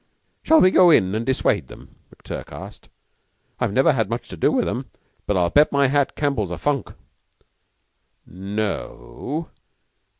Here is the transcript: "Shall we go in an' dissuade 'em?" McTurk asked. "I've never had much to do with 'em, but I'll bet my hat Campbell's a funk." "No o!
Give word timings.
"Shall 0.41 0.61
we 0.61 0.71
go 0.71 0.89
in 0.89 1.13
an' 1.13 1.25
dissuade 1.25 1.71
'em?" 1.71 1.95
McTurk 2.09 2.51
asked. 2.51 2.89
"I've 3.59 3.71
never 3.71 3.93
had 3.93 4.09
much 4.09 4.29
to 4.29 4.35
do 4.35 4.51
with 4.51 4.67
'em, 4.67 4.89
but 5.27 5.37
I'll 5.37 5.51
bet 5.51 5.71
my 5.71 5.85
hat 5.89 6.15
Campbell's 6.15 6.49
a 6.49 6.57
funk." 6.57 6.93
"No 8.25 8.71
o! 8.81 9.49